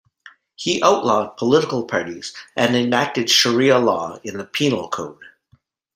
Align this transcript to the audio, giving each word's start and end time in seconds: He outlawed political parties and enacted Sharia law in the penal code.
He 0.55 0.81
outlawed 0.81 1.37
political 1.37 1.85
parties 1.85 2.33
and 2.55 2.75
enacted 2.75 3.29
Sharia 3.29 3.77
law 3.77 4.17
in 4.23 4.37
the 4.37 4.45
penal 4.45 4.89
code. 4.89 5.21